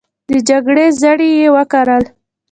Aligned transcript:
د 0.29 0.31
جګړې 0.49 0.85
زړي 1.01 1.29
یې 1.39 1.47
وکرل 1.55 2.03